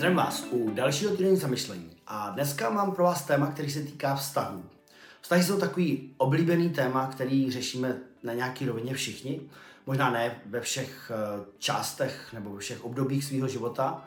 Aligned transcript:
Zdravím 0.00 0.16
vás 0.16 0.46
u 0.50 0.70
dalšího 0.70 1.16
týdenní 1.16 1.36
zamyšlení 1.36 1.90
a 2.06 2.30
dneska 2.30 2.70
mám 2.70 2.92
pro 2.92 3.04
vás 3.04 3.24
téma, 3.24 3.46
který 3.46 3.70
se 3.70 3.82
týká 3.82 4.14
vztahů. 4.14 4.64
Vztahy 5.20 5.42
jsou 5.42 5.58
takový 5.58 6.14
oblíbený 6.16 6.70
téma, 6.70 7.06
který 7.06 7.50
řešíme 7.50 7.96
na 8.22 8.32
nějaký 8.32 8.66
rovině 8.66 8.94
všichni. 8.94 9.40
Možná 9.86 10.10
ne 10.10 10.40
ve 10.46 10.60
všech 10.60 11.10
eh, 11.14 11.44
částech 11.58 12.32
nebo 12.32 12.50
ve 12.50 12.60
všech 12.60 12.84
obdobích 12.84 13.24
svého 13.24 13.48
života, 13.48 14.04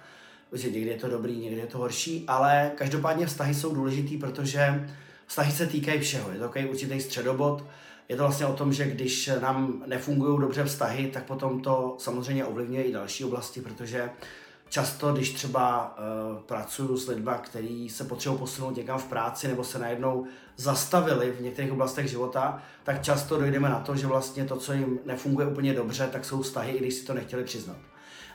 že 0.53 0.71
někdy 0.71 0.89
je 0.89 0.97
to 0.97 1.07
dobrý, 1.07 1.37
někdy 1.39 1.59
je 1.61 1.67
to 1.67 1.77
horší, 1.77 2.23
ale 2.27 2.71
každopádně 2.75 3.25
vztahy 3.25 3.53
jsou 3.53 3.75
důležitý, 3.75 4.17
protože 4.17 4.89
vztahy 5.27 5.51
se 5.51 5.67
týkají 5.67 5.99
všeho. 5.99 6.31
Je 6.31 6.37
to 6.37 6.43
takový 6.43 6.65
určitý 6.65 7.01
středobod. 7.01 7.63
Je 8.09 8.15
to 8.15 8.23
vlastně 8.23 8.45
o 8.45 8.53
tom, 8.53 8.73
že 8.73 8.87
když 8.87 9.29
nám 9.41 9.83
nefungují 9.87 10.41
dobře 10.41 10.63
vztahy, 10.63 11.07
tak 11.13 11.23
potom 11.23 11.61
to 11.61 11.95
samozřejmě 11.99 12.45
ovlivňuje 12.45 12.83
i 12.83 12.93
další 12.93 13.25
oblasti, 13.25 13.61
protože 13.61 14.09
často, 14.73 15.13
když 15.13 15.33
třeba 15.33 15.95
uh, 15.97 16.37
pracuju 16.41 16.97
s 16.97 17.07
lidmi, 17.07 17.31
kteří 17.41 17.89
se 17.89 18.03
potřebují 18.03 18.39
posunout 18.39 18.75
někam 18.75 18.99
v 18.99 19.03
práci 19.05 19.47
nebo 19.47 19.63
se 19.63 19.79
najednou 19.79 20.25
zastavili 20.57 21.31
v 21.31 21.41
některých 21.41 21.71
oblastech 21.71 22.07
života, 22.07 22.61
tak 22.83 23.01
často 23.01 23.39
dojdeme 23.39 23.69
na 23.69 23.79
to, 23.79 23.95
že 23.95 24.07
vlastně 24.07 24.45
to, 24.45 24.55
co 24.55 24.73
jim 24.73 24.99
nefunguje 25.05 25.47
úplně 25.47 25.73
dobře, 25.73 26.09
tak 26.11 26.25
jsou 26.25 26.41
vztahy, 26.41 26.71
i 26.71 26.79
když 26.79 26.93
si 26.93 27.05
to 27.05 27.13
nechtěli 27.13 27.43
přiznat. 27.43 27.77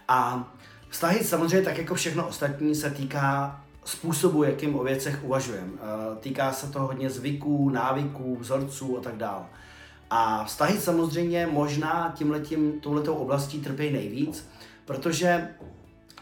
A 0.09 0.49
vztahy 0.89 1.25
samozřejmě, 1.25 1.63
tak 1.63 1.79
jako 1.79 1.95
všechno 1.95 2.29
ostatní, 2.29 2.75
se 2.75 2.91
týká 2.91 3.61
způsobu, 3.85 4.43
jakým 4.43 4.79
o 4.79 4.85
věcech 4.85 5.25
uvažujeme. 5.25 5.73
Uh, 5.73 6.17
týká 6.21 6.53
se 6.53 6.67
to 6.67 6.81
hodně 6.81 7.11
zvyků, 7.11 7.71
návyků, 7.71 8.37
vzorců 8.37 8.99
a 8.99 9.01
tak 9.01 9.17
dále. 9.17 9.47
A 10.11 10.45
vztahy 10.45 10.81
samozřejmě 10.81 11.47
možná 11.47 12.15
tímhletím, 12.17 12.81
touhletou 12.81 13.15
oblastí 13.15 13.61
trpí 13.61 13.91
nejvíc, 13.91 14.49
protože 14.85 15.49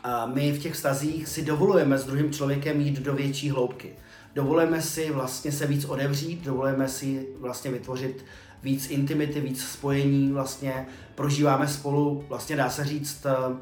a 0.06 0.26
my 0.26 0.52
v 0.52 0.58
těch 0.58 0.74
vztazích 0.74 1.28
si 1.28 1.44
dovolujeme 1.44 1.98
s 1.98 2.04
druhým 2.04 2.32
člověkem 2.32 2.80
jít 2.80 3.00
do 3.00 3.14
větší 3.14 3.50
hloubky. 3.50 3.92
Dovolujeme 4.34 4.82
si 4.82 5.10
vlastně 5.10 5.52
se 5.52 5.66
víc 5.66 5.84
odevřít, 5.84 6.44
dovolujeme 6.44 6.88
si 6.88 7.26
vlastně 7.40 7.70
vytvořit 7.70 8.24
víc 8.62 8.90
intimity, 8.90 9.40
víc 9.40 9.64
spojení, 9.64 10.32
vlastně 10.32 10.86
prožíváme 11.14 11.68
spolu, 11.68 12.24
vlastně 12.28 12.56
dá 12.56 12.70
se 12.70 12.84
říct, 12.84 13.26
eh, 13.26 13.56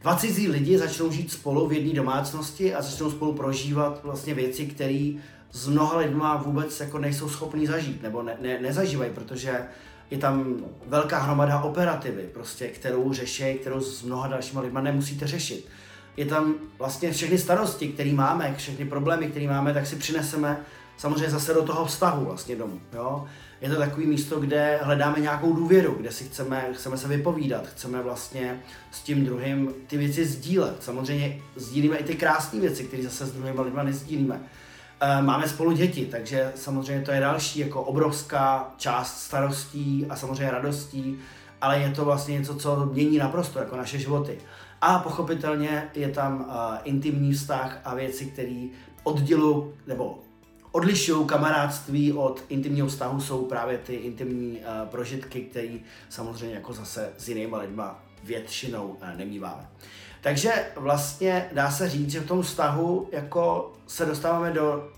dva 0.00 0.16
cizí 0.16 0.48
lidi 0.48 0.78
začnou 0.78 1.12
žít 1.12 1.32
spolu 1.32 1.68
v 1.68 1.72
jedné 1.72 1.92
domácnosti 1.92 2.74
a 2.74 2.82
začnou 2.82 3.10
spolu 3.10 3.32
prožívat 3.32 4.00
vlastně 4.04 4.34
věci, 4.34 4.66
které 4.66 5.12
s 5.52 5.68
mnoha 5.68 5.98
lidma 5.98 6.36
vůbec 6.36 6.80
jako 6.80 6.98
nejsou 6.98 7.28
schopní 7.28 7.66
zažít, 7.66 8.02
nebo 8.02 8.22
ne, 8.22 8.36
ne, 8.40 8.60
nezažívají, 8.60 9.10
protože 9.14 9.62
je 10.10 10.18
tam 10.18 10.56
velká 10.86 11.18
hromada 11.18 11.60
operativy, 11.60 12.22
prostě, 12.22 12.68
kterou 12.68 13.12
řeší, 13.12 13.54
kterou 13.54 13.80
s 13.80 14.02
mnoha 14.02 14.28
dalšíma 14.28 14.60
lidma 14.60 14.80
nemusíte 14.80 15.26
řešit. 15.26 15.68
Je 16.16 16.26
tam 16.26 16.54
vlastně 16.78 17.12
všechny 17.12 17.38
starosti, 17.38 17.88
které 17.88 18.12
máme, 18.12 18.54
všechny 18.58 18.84
problémy, 18.84 19.26
které 19.26 19.46
máme, 19.46 19.74
tak 19.74 19.86
si 19.86 19.96
přineseme 19.96 20.60
samozřejmě 20.96 21.30
zase 21.30 21.54
do 21.54 21.62
toho 21.62 21.84
vztahu 21.84 22.24
vlastně 22.24 22.56
domů. 22.56 22.80
Jo? 22.92 23.26
Je 23.60 23.70
to 23.70 23.76
takový 23.76 24.06
místo, 24.06 24.40
kde 24.40 24.80
hledáme 24.82 25.20
nějakou 25.20 25.52
důvěru, 25.52 25.94
kde 26.00 26.12
si 26.12 26.24
chceme, 26.24 26.68
chceme 26.72 26.98
se 26.98 27.08
vypovídat, 27.08 27.66
chceme 27.66 28.02
vlastně 28.02 28.60
s 28.90 29.00
tím 29.00 29.24
druhým 29.24 29.74
ty 29.86 29.96
věci 29.96 30.26
sdílet. 30.26 30.82
Samozřejmě 30.82 31.42
sdílíme 31.56 31.96
i 31.96 32.04
ty 32.04 32.14
krásné 32.14 32.60
věci, 32.60 32.84
které 32.84 33.02
zase 33.02 33.26
s 33.26 33.32
druhými 33.32 33.60
lidmi 33.60 33.80
nezdílíme. 33.84 34.40
Eh, 35.04 35.22
máme 35.22 35.48
spolu 35.48 35.72
děti, 35.72 36.06
takže 36.06 36.52
samozřejmě 36.54 37.04
to 37.04 37.10
je 37.10 37.20
další 37.20 37.60
jako 37.60 37.82
obrovská 37.82 38.74
část 38.76 39.22
starostí 39.22 40.06
a 40.08 40.16
samozřejmě 40.16 40.50
radostí, 40.50 41.18
ale 41.60 41.78
je 41.78 41.90
to 41.90 42.04
vlastně 42.04 42.38
něco, 42.38 42.54
co 42.54 42.86
mění 42.86 43.18
naprosto 43.18 43.58
jako 43.58 43.76
naše 43.76 43.98
životy. 43.98 44.38
A 44.80 44.98
pochopitelně 44.98 45.90
je 45.94 46.08
tam 46.08 46.40
uh, 46.40 46.54
intimní 46.84 47.32
vztah 47.32 47.80
a 47.84 47.94
věci, 47.94 48.26
které 48.26 48.66
oddělují 49.02 49.64
nebo 49.86 50.18
odlišují 50.72 51.26
kamarádství 51.26 52.12
od 52.12 52.44
intimního 52.48 52.86
vztahu, 52.86 53.20
jsou 53.20 53.44
právě 53.44 53.78
ty 53.78 53.94
intimní 53.94 54.58
uh, 54.58 54.88
prožitky, 54.88 55.40
které 55.40 55.78
samozřejmě 56.08 56.54
jako 56.54 56.72
zase 56.72 57.10
s 57.18 57.28
jinýma 57.28 57.58
lidma 57.58 58.04
většinou 58.24 58.88
uh, 58.88 59.16
nemýváme. 59.16 59.68
Takže 60.20 60.52
vlastně 60.76 61.48
dá 61.52 61.70
se 61.70 61.88
říct, 61.88 62.10
že 62.10 62.20
v 62.20 62.26
tom 62.26 62.42
vztahu 62.42 63.08
jako 63.12 63.72
se 63.86 64.06
dostáváme 64.06 64.50
do 64.50 64.88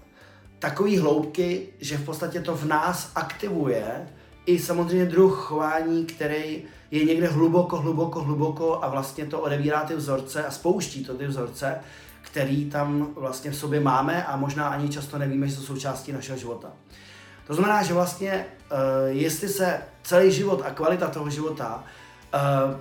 takové 0.59 1.01
hloubky, 1.01 1.69
že 1.81 1.97
v 1.97 2.05
podstatě 2.05 2.41
to 2.41 2.57
v 2.57 2.65
nás 2.65 3.13
aktivuje 3.15 4.09
i 4.47 4.59
samozřejmě 4.59 5.07
druh 5.07 5.39
chování, 5.39 6.05
který 6.05 6.63
je 6.91 7.05
někde 7.05 7.29
hluboko, 7.29 7.77
hluboko, 7.77 8.21
hluboko 8.21 8.85
a 8.85 8.89
vlastně 8.89 9.27
to 9.27 9.41
odevírá 9.41 9.85
ty 9.85 9.95
vzorce 9.95 10.45
a 10.45 10.51
spouští 10.51 11.05
to 11.05 11.15
ty 11.15 11.27
vzorce, 11.27 11.81
který 12.25 12.71
tam 12.71 13.09
vlastně 13.17 13.51
v 13.51 13.57
sobě 13.57 13.81
máme 13.81 14.25
a 14.25 14.37
možná 14.37 14.69
ani 14.69 14.89
často 14.89 15.19
nevíme, 15.19 15.49
že 15.49 15.57
jsou 15.57 15.63
součástí 15.63 16.13
našeho 16.13 16.39
života. 16.39 16.73
To 17.47 17.55
znamená, 17.55 17.83
že 17.83 17.95
vlastně, 17.95 18.47
uh, 18.73 18.79
jestli 19.07 19.49
se 19.49 19.81
celý 20.03 20.33
život 20.33 20.63
a 20.65 20.71
kvalita 20.71 21.09
toho 21.09 21.31
života 21.31 21.85
uh, 22.35 22.81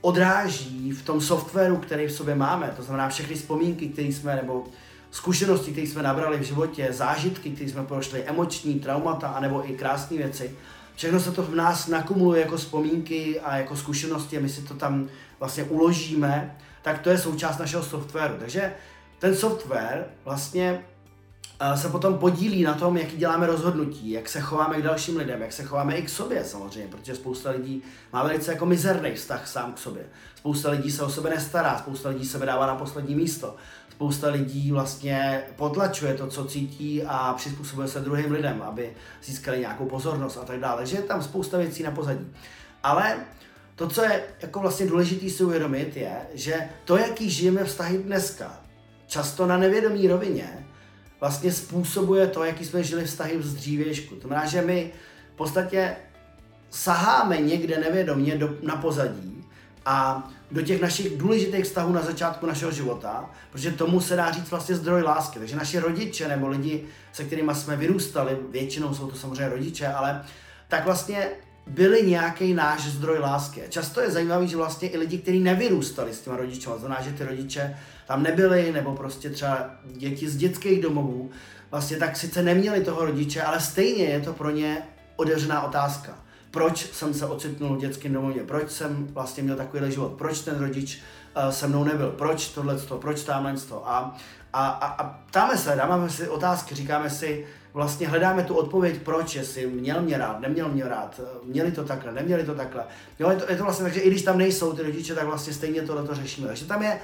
odráží 0.00 0.92
v 0.92 1.02
tom 1.02 1.20
softwaru, 1.20 1.76
který 1.76 2.06
v 2.06 2.12
sobě 2.12 2.34
máme, 2.34 2.72
to 2.76 2.82
znamená 2.82 3.08
všechny 3.08 3.34
vzpomínky, 3.34 3.88
které 3.88 4.08
jsme, 4.08 4.36
nebo 4.36 4.64
zkušenosti, 5.10 5.72
které 5.72 5.86
jsme 5.86 6.02
nabrali 6.02 6.38
v 6.38 6.42
životě, 6.42 6.88
zážitky, 6.90 7.50
které 7.50 7.70
jsme 7.70 7.84
prošli, 7.84 8.22
emoční 8.22 8.80
traumata, 8.80 9.28
anebo 9.28 9.70
i 9.70 9.74
krásné 9.76 10.16
věci, 10.16 10.56
všechno 10.96 11.20
se 11.20 11.32
to 11.32 11.42
v 11.42 11.54
nás 11.54 11.88
nakumuluje 11.88 12.40
jako 12.40 12.56
vzpomínky 12.56 13.40
a 13.40 13.56
jako 13.56 13.76
zkušenosti 13.76 14.38
a 14.38 14.40
my 14.40 14.48
si 14.48 14.62
to 14.62 14.74
tam 14.74 15.08
vlastně 15.38 15.64
uložíme, 15.64 16.56
tak 16.86 16.98
to 16.98 17.10
je 17.10 17.18
součást 17.18 17.58
našeho 17.58 17.82
softwaru. 17.82 18.34
Takže 18.38 18.74
ten 19.18 19.36
software 19.36 20.06
vlastně 20.24 20.84
se 21.74 21.88
potom 21.88 22.18
podílí 22.18 22.62
na 22.62 22.74
tom, 22.74 22.96
jaký 22.96 23.16
děláme 23.16 23.46
rozhodnutí, 23.46 24.10
jak 24.10 24.28
se 24.28 24.40
chováme 24.40 24.76
k 24.76 24.82
dalším 24.82 25.16
lidem, 25.16 25.42
jak 25.42 25.52
se 25.52 25.64
chováme 25.64 25.96
i 25.96 26.02
k 26.02 26.08
sobě 26.08 26.44
samozřejmě, 26.44 26.90
protože 26.90 27.14
spousta 27.14 27.50
lidí 27.50 27.82
má 28.12 28.22
velice 28.22 28.52
jako 28.52 28.66
mizerný 28.66 29.14
vztah 29.14 29.48
sám 29.48 29.72
k 29.72 29.78
sobě. 29.78 30.04
Spousta 30.34 30.70
lidí 30.70 30.90
se 30.90 31.02
o 31.02 31.10
sebe 31.10 31.30
nestará, 31.30 31.78
spousta 31.78 32.08
lidí 32.08 32.26
se 32.26 32.38
vydává 32.38 32.66
na 32.66 32.74
poslední 32.74 33.14
místo. 33.14 33.56
Spousta 33.90 34.28
lidí 34.28 34.72
vlastně 34.72 35.42
potlačuje 35.56 36.14
to, 36.14 36.26
co 36.26 36.44
cítí 36.44 37.02
a 37.02 37.34
přizpůsobuje 37.34 37.88
se 37.88 38.00
druhým 38.00 38.32
lidem, 38.32 38.62
aby 38.62 38.92
získali 39.24 39.60
nějakou 39.60 39.86
pozornost 39.86 40.38
a 40.42 40.44
tak 40.44 40.60
dále. 40.60 40.76
Takže 40.76 40.96
je 40.96 41.02
tam 41.02 41.22
spousta 41.22 41.58
věcí 41.58 41.82
na 41.82 41.90
pozadí. 41.90 42.26
Ale 42.82 43.16
to, 43.76 43.88
co 43.88 44.02
je 44.02 44.22
jako 44.42 44.60
vlastně 44.60 44.86
důležité 44.86 45.30
si 45.30 45.44
uvědomit, 45.44 45.96
je, 45.96 46.16
že 46.34 46.68
to, 46.84 46.96
jaký 46.96 47.30
žijeme 47.30 47.64
vztahy 47.64 47.98
dneska, 47.98 48.60
často 49.06 49.46
na 49.46 49.56
nevědomí 49.56 50.08
rovině, 50.08 50.66
vlastně 51.20 51.52
způsobuje 51.52 52.26
to, 52.26 52.44
jaký 52.44 52.64
jsme 52.64 52.84
žili 52.84 53.04
vztahy 53.04 53.42
z 53.42 53.54
dřívějšku. 53.54 54.14
To 54.14 54.28
znamená, 54.28 54.46
že 54.46 54.62
my 54.62 54.92
v 55.34 55.36
podstatě 55.36 55.96
saháme 56.70 57.36
někde 57.36 57.78
nevědomě 57.78 58.36
do, 58.36 58.54
na 58.62 58.76
pozadí 58.76 59.44
a 59.86 60.28
do 60.50 60.62
těch 60.62 60.80
našich 60.80 61.16
důležitých 61.16 61.64
vztahů 61.64 61.92
na 61.92 62.02
začátku 62.02 62.46
našeho 62.46 62.70
života, 62.70 63.30
protože 63.52 63.70
tomu 63.70 64.00
se 64.00 64.16
dá 64.16 64.30
říct 64.30 64.50
vlastně 64.50 64.74
zdroj 64.74 65.02
lásky. 65.02 65.38
Takže 65.38 65.56
naši 65.56 65.78
rodiče 65.78 66.28
nebo 66.28 66.48
lidi, 66.48 66.84
se 67.12 67.24
kterými 67.24 67.54
jsme 67.54 67.76
vyrůstali, 67.76 68.38
většinou 68.50 68.94
jsou 68.94 69.10
to 69.10 69.16
samozřejmě 69.16 69.48
rodiče, 69.48 69.86
ale 69.86 70.24
tak 70.68 70.84
vlastně 70.84 71.28
byli 71.66 72.02
nějaký 72.02 72.54
náš 72.54 72.84
zdroj 72.84 73.18
lásky. 73.18 73.62
Často 73.68 74.00
je 74.00 74.10
zajímavý, 74.10 74.48
že 74.48 74.56
vlastně 74.56 74.88
i 74.88 74.98
lidi, 74.98 75.18
kteří 75.18 75.40
nevyrůstali 75.40 76.14
s 76.14 76.20
těma 76.20 76.36
rodiči, 76.36 76.66
to 76.66 76.78
znamená, 76.78 77.02
že 77.02 77.12
ty 77.12 77.24
rodiče 77.24 77.76
tam 78.06 78.22
nebyli, 78.22 78.72
nebo 78.72 78.94
prostě 78.94 79.30
třeba 79.30 79.70
děti 79.84 80.28
z 80.28 80.36
dětských 80.36 80.82
domovů, 80.82 81.30
vlastně 81.70 81.96
tak 81.96 82.16
sice 82.16 82.42
neměli 82.42 82.84
toho 82.84 83.04
rodiče, 83.04 83.42
ale 83.42 83.60
stejně 83.60 84.04
je 84.04 84.20
to 84.20 84.32
pro 84.32 84.50
ně 84.50 84.82
otevřená 85.16 85.62
otázka. 85.62 86.18
Proč 86.50 86.92
jsem 86.92 87.14
se 87.14 87.26
ocitnul 87.26 87.76
v 87.76 87.80
dětském 87.80 88.12
domově? 88.12 88.44
Proč 88.44 88.70
jsem 88.70 89.06
vlastně 89.10 89.42
měl 89.42 89.56
takovýhle 89.56 89.90
život? 89.90 90.12
Proč 90.12 90.40
ten 90.40 90.58
rodič 90.58 91.00
se 91.50 91.66
mnou 91.66 91.84
nebyl? 91.84 92.10
Proč 92.10 92.48
tohle, 92.48 92.76
proč 93.00 93.22
tamhle? 93.22 93.54
A, 93.84 94.16
a, 94.52 94.66
a, 94.66 94.86
a 94.86 95.04
ptáme 95.04 95.56
se, 95.56 95.76
dáváme 95.76 96.10
si 96.10 96.28
otázky, 96.28 96.74
říkáme 96.74 97.10
si, 97.10 97.46
vlastně 97.76 98.08
hledáme 98.08 98.42
tu 98.42 98.54
odpověď, 98.54 99.02
proč, 99.02 99.34
jestli 99.34 99.66
měl 99.66 100.02
mě 100.02 100.18
rád, 100.18 100.40
neměl 100.40 100.68
mě 100.68 100.84
rád, 100.84 101.20
měli 101.44 101.72
to 101.72 101.84
takhle, 101.84 102.12
neměli 102.12 102.44
to 102.44 102.54
takhle. 102.54 102.84
Jo, 103.18 103.30
je 103.30 103.36
to, 103.36 103.50
je 103.50 103.56
to 103.56 103.64
vlastně 103.64 103.84
tak, 103.84 103.94
že 103.94 104.00
i 104.00 104.10
když 104.10 104.22
tam 104.22 104.38
nejsou 104.38 104.72
ty 104.72 104.82
rodiče, 104.82 105.14
tak 105.14 105.26
vlastně 105.26 105.52
stejně 105.52 105.82
tohle 105.82 106.06
to 106.06 106.14
řešíme. 106.14 106.46
Takže 106.46 106.64
tam 106.64 106.82
je, 106.82 107.00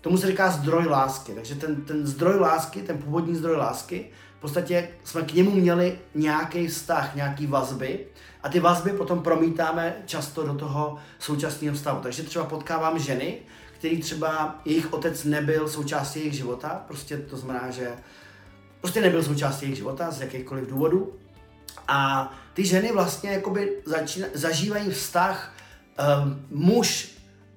tomu 0.00 0.16
se 0.16 0.26
říká 0.26 0.50
zdroj 0.50 0.86
lásky. 0.86 1.32
Takže 1.32 1.54
ten, 1.54 1.76
ten 1.76 2.06
zdroj 2.06 2.38
lásky, 2.40 2.82
ten 2.82 2.98
původní 2.98 3.36
zdroj 3.36 3.56
lásky, 3.56 4.10
v 4.38 4.40
podstatě 4.40 4.88
jsme 5.04 5.22
k 5.22 5.34
němu 5.34 5.50
měli 5.50 5.98
nějaký 6.14 6.68
vztah, 6.68 7.14
nějaký 7.14 7.46
vazby 7.46 8.06
a 8.42 8.48
ty 8.48 8.60
vazby 8.60 8.90
potom 8.90 9.22
promítáme 9.22 9.96
často 10.06 10.46
do 10.46 10.54
toho 10.54 10.98
současného 11.18 11.74
vztahu. 11.74 12.00
Takže 12.00 12.22
třeba 12.22 12.44
potkávám 12.44 12.98
ženy, 12.98 13.38
který 13.78 14.00
třeba 14.00 14.60
jejich 14.64 14.92
otec 14.92 15.24
nebyl 15.24 15.68
součástí 15.68 16.18
jejich 16.18 16.34
života, 16.34 16.84
prostě 16.86 17.16
to 17.16 17.36
znamená, 17.36 17.70
že 17.70 17.92
prostě 18.80 19.00
nebyl 19.00 19.22
součástí 19.22 19.64
jejich 19.64 19.76
života 19.76 20.10
z 20.10 20.20
jakýchkoliv 20.20 20.68
důvodů. 20.68 21.12
A 21.88 22.32
ty 22.54 22.64
ženy 22.64 22.92
vlastně 22.92 23.30
jakoby 23.30 23.72
začína, 23.84 24.26
zažívají 24.34 24.90
vztah 24.90 25.52
um, 26.22 26.46
muž 26.50 27.12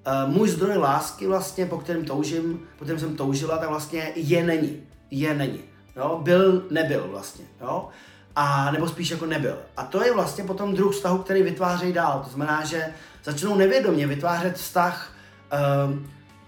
uh, 0.07 0.33
můj 0.33 0.49
zdroj 0.49 0.77
lásky 0.77 1.27
vlastně, 1.27 1.65
po 1.65 1.77
kterém 1.77 2.05
toužím, 2.05 2.67
po 2.77 2.83
kterém 2.83 2.99
jsem 2.99 3.15
toužila, 3.15 3.57
tak 3.57 3.69
vlastně 3.69 4.11
je 4.15 4.43
není. 4.43 4.83
Je 5.11 5.33
není. 5.33 5.59
Jo? 5.95 6.19
Byl, 6.23 6.67
nebyl 6.71 7.07
vlastně. 7.07 7.45
Jo? 7.61 7.87
A 8.35 8.71
nebo 8.71 8.87
spíš 8.87 9.09
jako 9.09 9.25
nebyl. 9.25 9.57
A 9.77 9.83
to 9.83 10.03
je 10.03 10.13
vlastně 10.13 10.43
potom 10.43 10.75
druh 10.75 10.93
vztahu, 10.93 11.17
který 11.17 11.43
vytvářejí 11.43 11.93
dál. 11.93 12.21
To 12.23 12.29
znamená, 12.29 12.65
že 12.65 12.93
začnou 13.23 13.55
nevědomě 13.55 14.07
vytvářet 14.07 14.57
vztah, 14.57 15.13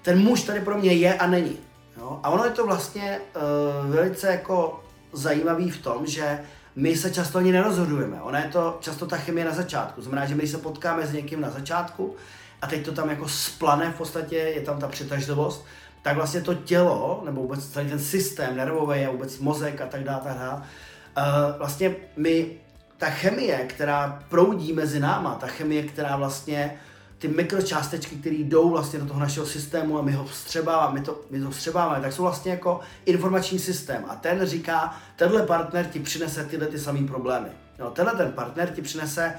ten 0.02 0.20
muž 0.20 0.44
tady 0.44 0.60
pro 0.60 0.78
mě 0.78 0.94
je 0.94 1.14
a 1.14 1.28
není. 1.28 1.58
Jo? 1.98 2.20
A 2.24 2.30
ono 2.30 2.46
je 2.46 2.52
to 2.52 2.66
vlastně 2.66 3.20
uh, 3.36 3.92
velice 3.92 4.28
jako 4.28 4.84
zajímavý 5.14 5.72
v 5.72 5.82
tom, 5.82 6.06
že 6.08 6.40
my 6.76 6.96
se 6.96 7.12
často 7.12 7.38
ani 7.38 7.52
nerozhodujeme. 7.52 8.22
Ona 8.22 8.40
je 8.40 8.50
to 8.50 8.78
často 8.80 9.06
ta 9.06 9.18
chemie 9.18 9.46
na 9.46 9.54
začátku. 9.54 10.02
Znamená, 10.02 10.26
že 10.26 10.36
my 10.36 10.48
se 10.48 10.58
potkáme 10.58 11.08
s 11.08 11.14
někým 11.14 11.42
na 11.42 11.50
začátku 11.50 12.16
a 12.62 12.68
teď 12.68 12.86
to 12.86 12.92
tam 12.92 13.10
jako 13.10 13.28
splane 13.28 13.92
v 13.92 13.98
podstatě, 13.98 14.36
je 14.36 14.62
tam 14.62 14.80
ta 14.80 14.88
přitažlivost, 14.88 15.66
tak 16.02 16.16
vlastně 16.16 16.42
to 16.42 16.54
tělo, 16.54 17.22
nebo 17.26 17.42
vůbec 17.42 17.68
celý 17.68 17.90
ten 17.90 18.00
systém 18.00 18.58
nervový 18.58 19.06
a 19.06 19.12
vůbec 19.12 19.40
mozek 19.40 19.82
a 19.82 19.86
tak 19.86 20.04
dále, 20.04 20.22
tak 20.24 20.38
dále, 20.38 20.62
uh, 20.62 21.58
vlastně 21.58 21.96
my, 22.18 22.52
ta 22.98 23.10
chemie, 23.10 23.58
která 23.58 24.24
proudí 24.30 24.74
mezi 24.74 25.00
náma, 25.00 25.36
ta 25.36 25.48
chemie, 25.48 25.84
která 25.84 26.16
vlastně 26.16 26.80
ty 27.22 27.28
mikročástečky, 27.28 28.16
které 28.16 28.36
jdou 28.36 28.70
vlastně 28.70 29.00
do 29.00 29.06
toho 29.06 29.20
našeho 29.20 29.46
systému 29.46 30.00
a 30.00 30.02
my 30.02 30.12
ho 30.12 30.26
vstřebáváme, 30.26 31.00
my 31.00 31.06
to, 31.06 31.22
my 31.30 31.40
to 31.40 31.52
vstřebáváme, 31.52 32.02
tak 32.02 32.14
jsou 32.14 32.24
vlastně 32.24 32.52
jako 32.52 32.80
informační 33.06 33.60
systém. 33.60 34.06
A 34.08 34.16
ten 34.16 34.46
říká, 34.46 34.98
tenhle 35.16 35.46
partner 35.46 35.86
ti 35.86 36.00
přinese 36.00 36.46
tyhle 36.46 36.68
ty 36.68 36.80
samé 36.80 37.08
problémy. 37.08 37.50
No, 37.80 37.92
tenhle 37.92 38.16
ten 38.16 38.32
partner 38.32 38.70
ti 38.70 38.82
přinese 38.82 39.34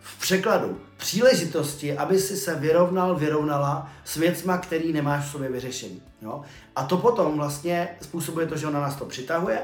v 0.00 0.20
překladu 0.20 0.80
příležitosti, 0.96 1.96
aby 1.96 2.18
si 2.18 2.36
se 2.36 2.54
vyrovnal, 2.54 3.14
vyrovnala 3.14 3.90
s 4.04 4.16
věcma, 4.16 4.58
který 4.58 4.92
nemáš 4.92 5.24
v 5.24 5.30
sobě 5.30 5.48
vyřešení. 5.48 6.02
Jo? 6.22 6.42
A 6.76 6.84
to 6.84 6.96
potom 6.96 7.36
vlastně 7.36 7.88
způsobuje 8.00 8.46
to, 8.46 8.56
že 8.56 8.66
ona 8.66 8.80
nás 8.80 8.96
to 8.96 9.04
přitahuje, 9.04 9.58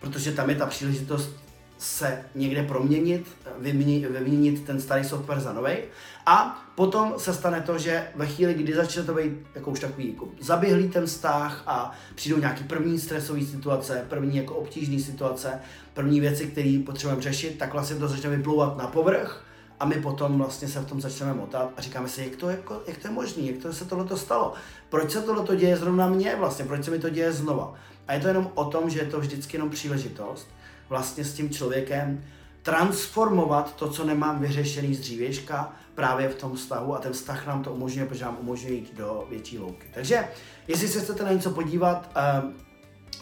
protože 0.00 0.32
tam 0.32 0.50
je 0.50 0.56
ta 0.56 0.66
příležitost 0.66 1.30
se 1.80 2.24
někde 2.34 2.62
proměnit, 2.62 3.28
vyměnit, 4.10 4.64
ten 4.64 4.80
starý 4.80 5.04
software 5.04 5.40
za 5.40 5.52
nový. 5.52 5.76
A 6.26 6.62
potom 6.74 7.14
se 7.16 7.34
stane 7.34 7.60
to, 7.60 7.78
že 7.78 8.08
ve 8.14 8.26
chvíli, 8.26 8.54
kdy 8.54 8.74
začne 8.74 9.02
to 9.02 9.14
být 9.14 9.32
jako 9.54 9.70
už 9.70 9.80
takový 9.80 10.08
jako 10.08 10.28
zaběhlý 10.40 10.88
ten 10.88 11.06
vztah 11.06 11.62
a 11.66 11.92
přijdou 12.14 12.38
nějaký 12.38 12.64
první 12.64 12.98
stresové 12.98 13.44
situace, 13.44 14.06
první 14.08 14.36
jako 14.36 14.54
obtížné 14.54 14.98
situace, 14.98 15.60
první 15.94 16.20
věci, 16.20 16.46
které 16.46 16.80
potřebujeme 16.86 17.22
řešit, 17.22 17.58
tak 17.58 17.72
vlastně 17.72 17.96
to 17.96 18.08
začne 18.08 18.30
vyplouvat 18.30 18.76
na 18.76 18.86
povrch 18.86 19.44
a 19.80 19.84
my 19.84 19.94
potom 19.94 20.38
vlastně 20.38 20.68
se 20.68 20.80
v 20.80 20.86
tom 20.86 21.00
začneme 21.00 21.34
motat 21.34 21.72
a 21.76 21.80
říkáme 21.80 22.08
si, 22.08 22.22
jak 22.24 22.36
to, 22.36 22.50
jako, 22.50 22.82
jak 22.86 22.98
to 22.98 23.08
je 23.08 23.14
možné, 23.14 23.42
jak 23.42 23.62
to 23.62 23.72
se 23.72 23.84
tohle 23.84 24.18
stalo, 24.18 24.54
proč 24.88 25.10
se 25.10 25.22
tohle 25.22 25.56
děje 25.56 25.76
zrovna 25.76 26.08
mně 26.08 26.36
vlastně, 26.36 26.64
proč 26.64 26.84
se 26.84 26.90
mi 26.90 26.98
to 26.98 27.08
děje 27.08 27.32
znova. 27.32 27.74
A 28.08 28.12
je 28.14 28.20
to 28.20 28.28
jenom 28.28 28.50
o 28.54 28.64
tom, 28.64 28.90
že 28.90 28.98
je 28.98 29.06
to 29.06 29.20
vždycky 29.20 29.56
jenom 29.56 29.70
příležitost 29.70 30.48
vlastně 30.90 31.24
s 31.24 31.34
tím 31.34 31.50
člověkem 31.50 32.24
transformovat 32.62 33.76
to, 33.76 33.90
co 33.90 34.04
nemám 34.04 34.38
vyřešený 34.38 34.94
z 34.94 35.00
dřívěžka, 35.00 35.72
právě 35.94 36.28
v 36.28 36.34
tom 36.34 36.56
vztahu 36.56 36.94
a 36.94 36.98
ten 36.98 37.12
vztah 37.12 37.46
nám 37.46 37.62
to 37.62 37.72
umožňuje, 37.72 38.06
protože 38.06 38.24
nám 38.24 38.38
umožňuje 38.40 38.74
jít 38.74 38.94
do 38.96 39.26
větší 39.30 39.58
louky. 39.58 39.86
Takže, 39.94 40.28
jestli 40.68 40.88
se 40.88 41.00
chcete 41.00 41.24
na 41.24 41.32
něco 41.32 41.50
podívat, 41.50 42.10
ehm, 42.14 42.54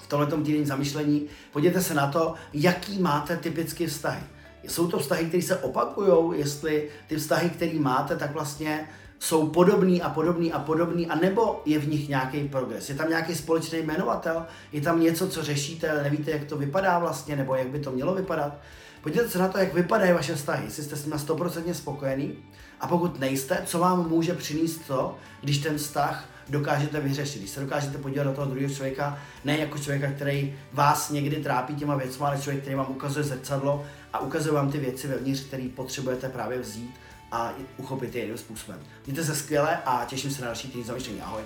v 0.02 0.06
tomto 0.08 0.36
týdenní 0.36 0.66
zamýšlení, 0.66 1.26
podívejte 1.52 1.82
se 1.82 1.94
na 1.94 2.06
to, 2.06 2.34
jaký 2.52 2.98
máte 2.98 3.36
typické 3.36 3.86
vztahy. 3.86 4.20
Jsou 4.68 4.88
to 4.88 4.98
vztahy, 4.98 5.24
které 5.24 5.42
se 5.42 5.56
opakují, 5.56 6.38
jestli 6.38 6.88
ty 7.06 7.16
vztahy, 7.16 7.50
které 7.50 7.78
máte, 7.78 8.16
tak 8.16 8.32
vlastně 8.32 8.88
jsou 9.18 9.48
podobný 9.48 10.02
a 10.02 10.08
podobný 10.08 10.52
a 10.52 10.58
podobný, 10.58 11.06
a 11.06 11.14
nebo 11.14 11.62
je 11.64 11.78
v 11.78 11.88
nich 11.88 12.08
nějaký 12.08 12.48
progres. 12.48 12.88
Je 12.88 12.94
tam 12.94 13.08
nějaký 13.08 13.34
společný 13.34 13.78
jmenovatel, 13.78 14.46
je 14.72 14.80
tam 14.80 15.00
něco, 15.00 15.28
co 15.28 15.42
řešíte, 15.42 15.90
ale 15.90 16.02
nevíte, 16.02 16.30
jak 16.30 16.44
to 16.44 16.56
vypadá 16.56 16.98
vlastně, 16.98 17.36
nebo 17.36 17.54
jak 17.54 17.68
by 17.68 17.78
to 17.78 17.90
mělo 17.90 18.14
vypadat. 18.14 18.52
Podívejte 19.02 19.30
se 19.30 19.38
na 19.38 19.48
to, 19.48 19.58
jak 19.58 19.74
vypadají 19.74 20.12
vaše 20.12 20.34
vztahy, 20.34 20.64
jestli 20.64 20.82
jste 20.82 20.96
s 20.96 21.04
nimi 21.04 21.16
100% 21.16 21.72
spokojený 21.72 22.36
a 22.80 22.86
pokud 22.86 23.20
nejste, 23.20 23.62
co 23.64 23.78
vám 23.78 24.08
může 24.08 24.34
přinést 24.34 24.78
to, 24.86 25.16
když 25.40 25.58
ten 25.58 25.78
vztah 25.78 26.24
dokážete 26.48 27.00
vyřešit, 27.00 27.38
když 27.38 27.50
se 27.50 27.60
dokážete 27.60 27.98
podívat 27.98 28.24
do 28.24 28.32
toho 28.32 28.46
druhého 28.46 28.74
člověka, 28.74 29.18
ne 29.44 29.58
jako 29.58 29.78
člověka, 29.78 30.10
který 30.10 30.54
vás 30.72 31.10
někdy 31.10 31.36
trápí 31.36 31.74
těma 31.74 31.96
věcmi, 31.96 32.26
ale 32.26 32.40
člověk, 32.40 32.60
který 32.62 32.76
vám 32.76 32.90
ukazuje 32.90 33.24
zrcadlo 33.24 33.84
a 34.12 34.18
ukazuje 34.18 34.54
vám 34.54 34.70
ty 34.70 34.78
věci 34.78 35.08
vevnitř, 35.08 35.40
které 35.40 35.68
potřebujete 35.74 36.28
právě 36.28 36.58
vzít 36.58 36.94
a 37.32 37.54
uchopit 37.76 38.14
je 38.14 38.22
jiným 38.22 38.38
způsobem. 38.38 38.80
Mějte 39.06 39.24
se 39.24 39.34
skvěle 39.34 39.76
a 39.84 40.04
těším 40.04 40.30
se 40.30 40.40
na 40.40 40.46
další 40.46 40.68
týden 40.68 40.84
zamýšlení. 40.84 41.20
Ahoj. 41.20 41.42